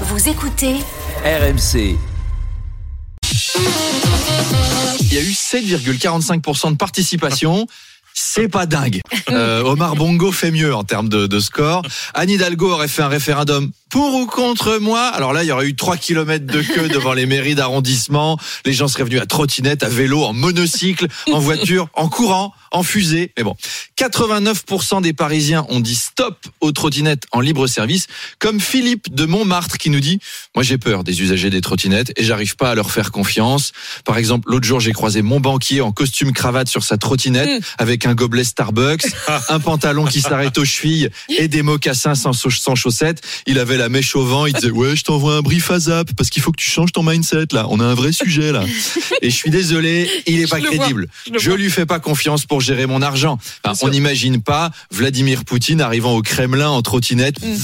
Vous 0.00 0.28
écoutez 0.28 0.74
RMC. 1.24 1.96
Il 5.00 5.14
y 5.14 5.18
a 5.18 5.20
eu 5.20 5.30
7,45% 5.30 6.72
de 6.72 6.76
participation. 6.76 7.68
C'est 8.12 8.48
pas 8.48 8.66
dingue. 8.66 9.00
Euh, 9.30 9.62
Omar 9.62 9.96
Bongo 9.96 10.30
fait 10.30 10.50
mieux 10.50 10.74
en 10.74 10.84
termes 10.84 11.08
de, 11.08 11.26
de 11.26 11.40
score. 11.40 11.82
Anne 12.12 12.28
Hidalgo 12.30 12.70
aurait 12.70 12.88
fait 12.88 13.02
un 13.02 13.08
référendum 13.08 13.72
pour 13.88 14.14
ou 14.14 14.26
contre 14.26 14.76
moi. 14.78 15.00
Alors 15.08 15.32
là, 15.32 15.42
il 15.42 15.46
y 15.46 15.50
aurait 15.50 15.66
eu 15.66 15.74
3 15.74 15.96
kilomètres 15.96 16.46
de 16.46 16.60
queue 16.62 16.88
devant 16.88 17.14
les 17.14 17.24
mairies 17.26 17.54
d'arrondissement. 17.54 18.38
Les 18.66 18.74
gens 18.74 18.86
seraient 18.86 19.04
venus 19.04 19.20
à 19.20 19.26
trottinette, 19.26 19.82
à 19.82 19.88
vélo, 19.88 20.22
en 20.22 20.34
monocycle, 20.34 21.06
en 21.32 21.38
voiture, 21.38 21.88
en 21.94 22.08
courant, 22.08 22.52
en 22.74 22.82
fusée. 22.82 23.32
Mais 23.38 23.44
bon, 23.44 23.56
89% 23.98 25.00
des 25.00 25.12
Parisiens 25.12 25.64
ont 25.68 25.80
dit 25.80 25.94
stop 25.94 26.36
aux 26.60 26.72
trottinettes 26.72 27.24
en 27.30 27.40
libre 27.40 27.66
service, 27.66 28.08
comme 28.38 28.60
Philippe 28.60 29.14
de 29.14 29.24
Montmartre 29.24 29.78
qui 29.78 29.90
nous 29.90 30.00
dit 30.00 30.18
Moi 30.54 30.64
j'ai 30.64 30.76
peur 30.76 31.04
des 31.04 31.22
usagers 31.22 31.50
des 31.50 31.60
trottinettes 31.60 32.12
et 32.16 32.24
j'arrive 32.24 32.56
pas 32.56 32.72
à 32.72 32.74
leur 32.74 32.90
faire 32.90 33.12
confiance. 33.12 33.72
Par 34.04 34.18
exemple, 34.18 34.50
l'autre 34.50 34.66
jour, 34.66 34.80
j'ai 34.80 34.92
croisé 34.92 35.22
mon 35.22 35.38
banquier 35.40 35.80
en 35.80 35.92
costume 35.92 36.32
cravate 36.32 36.68
sur 36.68 36.82
sa 36.82 36.96
trottinette 36.96 37.62
avec 37.78 38.06
un 38.06 38.14
gobelet 38.14 38.44
Starbucks, 38.44 39.06
un 39.48 39.60
pantalon 39.60 40.04
qui 40.04 40.20
s'arrête 40.20 40.58
aux 40.58 40.64
chevilles 40.64 41.10
et 41.28 41.46
des 41.46 41.62
mocassins 41.62 42.16
sans, 42.16 42.32
sans 42.32 42.74
chaussettes. 42.74 43.22
Il 43.46 43.60
avait 43.60 43.76
la 43.76 43.88
mèche 43.88 44.16
au 44.16 44.24
vent, 44.24 44.46
il 44.46 44.52
disait 44.52 44.70
Ouais, 44.70 44.96
je 44.96 45.04
t'envoie 45.04 45.36
un 45.36 45.42
brief 45.42 45.70
à 45.70 45.78
zap 45.78 46.10
parce 46.16 46.28
qu'il 46.28 46.42
faut 46.42 46.50
que 46.50 46.60
tu 46.60 46.68
changes 46.68 46.90
ton 46.90 47.04
mindset 47.04 47.46
là. 47.52 47.66
On 47.70 47.78
a 47.78 47.84
un 47.84 47.94
vrai 47.94 48.10
sujet 48.10 48.50
là. 48.50 48.64
Et 49.22 49.30
je 49.30 49.36
suis 49.36 49.50
désolé, 49.50 50.10
il 50.26 50.40
est 50.40 50.50
pas 50.50 50.58
vois, 50.58 50.68
crédible. 50.68 51.06
je 51.32 51.38
Je 51.38 51.52
lui 51.52 51.70
fais 51.70 51.86
pas 51.86 52.00
confiance 52.00 52.46
pour 52.46 52.60
gérer 52.64 52.86
mon 52.86 53.02
argent. 53.02 53.38
Enfin, 53.64 53.86
on 53.86 53.90
n'imagine 53.90 54.42
pas 54.42 54.70
Vladimir 54.90 55.44
Poutine 55.44 55.80
arrivant 55.80 56.14
au 56.14 56.22
Kremlin 56.22 56.68
en 56.68 56.82
trottinette. 56.82 57.42
Mm. 57.42 57.54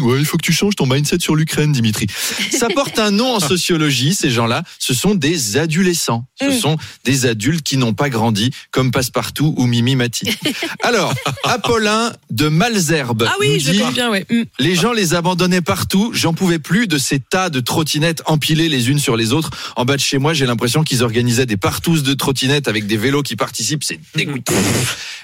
Bzzz, 0.00 0.10
Ouais, 0.10 0.18
il 0.18 0.24
faut 0.24 0.36
que 0.36 0.42
tu 0.44 0.52
changes 0.52 0.74
ton 0.76 0.86
mindset 0.86 1.18
sur 1.20 1.36
l'Ukraine, 1.36 1.72
Dimitri. 1.72 2.06
Ça 2.50 2.68
porte 2.68 2.98
un 2.98 3.10
nom 3.10 3.34
en 3.34 3.40
sociologie, 3.40 4.14
ces 4.14 4.30
gens-là. 4.30 4.62
Ce 4.78 4.94
sont 4.94 5.14
des 5.14 5.56
adolescents. 5.56 6.26
Ce 6.40 6.46
Mm. 6.46 6.52
sont 6.60 6.76
des 7.04 7.26
adultes 7.26 7.62
qui 7.62 7.76
n'ont 7.76 7.92
pas 7.92 8.08
grandi, 8.08 8.50
comme 8.70 8.90
Passepartout 8.90 9.54
ou 9.58 9.66
Mimi 9.66 9.94
Mati. 9.94 10.26
Alors, 10.82 11.14
Apollin 11.44 12.12
de 12.30 12.48
Malzerbe 12.48 13.26
Ah 13.28 13.34
oui, 13.40 13.54
nous 13.54 13.60
je 13.60 13.70
dit 13.72 13.82
bien, 13.92 14.10
ouais. 14.10 14.24
Mm. 14.30 14.42
les 14.58 14.74
gens 14.74 14.92
les 14.92 15.14
abandonnaient 15.14 15.60
partout. 15.60 16.10
J'en 16.14 16.32
pouvais 16.32 16.58
plus 16.58 16.86
de 16.86 16.96
ces 16.98 17.20
tas 17.20 17.50
de 17.50 17.60
trottinettes 17.60 18.22
empilées 18.26 18.68
les 18.70 18.88
unes 18.88 18.98
sur 18.98 19.16
les 19.16 19.32
autres. 19.32 19.50
En 19.76 19.84
bas 19.84 19.96
de 19.96 20.00
chez 20.00 20.16
moi, 20.18 20.32
j'ai 20.32 20.46
l'impression 20.46 20.82
qu'ils 20.82 21.02
organisaient 21.02 21.46
des 21.46 21.56
partous 21.58 22.00
de 22.02 22.14
trottinettes 22.14 22.68
avec 22.68 22.86
des 22.86 22.96
vélos 22.96 23.22
qui 23.22 23.36
participent. 23.36 23.84
C'est 23.84 24.00
dégoûtant. 24.14 24.54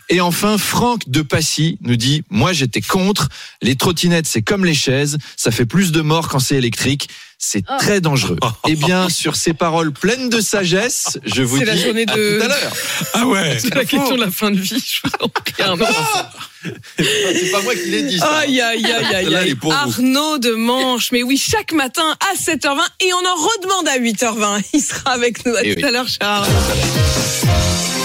Et 0.09 0.21
enfin, 0.21 0.59
Franck 0.59 1.09
de 1.09 1.23
Passy 1.23 1.79
nous 1.81 1.97
dit, 1.97 2.23
moi 2.31 2.53
j'étais 2.53 2.83
contre. 2.83 3.29
Les 3.63 3.75
trottinettes, 3.77 4.27
c'est 4.27 4.43
comme 4.43 4.65
les 4.67 4.75
chaises. 4.75 5.17
Ça 5.37 5.51
fait 5.51 5.65
plus 5.67 5.93
de 5.93 6.03
morts 6.03 6.29
quand 6.29 6.39
c'est 6.41 6.57
électrique. 6.57 7.09
C'est 7.39 7.63
Oh. 7.69 7.73
très 7.79 8.01
dangereux. 8.01 8.39
Eh 8.69 8.77
bien, 8.77 9.09
sur 9.11 9.37
ces 9.37 9.53
paroles 9.53 9.93
pleines 9.93 10.29
de 10.31 10.41
sagesse, 10.41 11.19
je 11.25 11.43
vous 11.43 11.59
C'est 11.59 11.65
dis 11.65 11.71
la 11.71 11.77
journée 11.77 12.05
à 12.09 12.15
de- 12.17 12.39
tout 12.39 12.45
à 12.45 12.49
l'heure. 12.49 12.73
Ah 13.13 13.27
ouais. 13.27 13.59
C'est 13.61 13.75
la 13.75 13.85
question 13.85 14.17
de 14.17 14.21
la 14.23 14.31
fin 14.31 14.51
de 14.51 14.59
vie. 14.59 14.69
Je 14.85 15.01
vous 15.05 15.11
en 15.25 15.29
prie, 15.29 15.63
Arnaud. 15.63 15.85
C'est 16.99 17.53
pas 17.53 17.61
moi 17.63 17.75
qui 17.75 17.91
l'ai 17.91 18.03
dit. 18.05 18.19
ça. 18.19 18.39
Aïe, 18.39 18.61
aïe, 18.61 18.85
aïe. 18.87 19.57
Arnaud 19.71 20.39
de 20.39 20.53
Manche. 20.53 21.13
Mais 21.13 21.23
oui, 21.23 21.37
chaque 21.37 21.73
matin 21.73 22.17
à 22.33 22.37
7h20 22.37 22.81
et 23.01 23.13
on 23.13 23.19
en 23.19 23.35
redemande 23.37 23.89
à 23.89 23.99
8h20. 23.99 24.63
Il 24.73 24.81
sera 24.81 25.11
avec 25.13 25.45
nous. 25.47 25.55
À 25.55 25.61
Eh 25.63 25.75
tout 25.75 25.81
oui. 25.83 25.85
à 25.89 25.91
l'heure, 25.93 26.07
Arnaud. 26.21 26.47